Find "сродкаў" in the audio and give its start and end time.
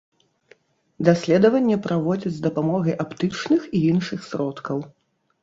4.31-4.77